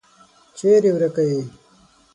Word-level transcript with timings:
چیري 0.57 0.89
ورکه 0.93 1.23
یې؟ 1.29 1.39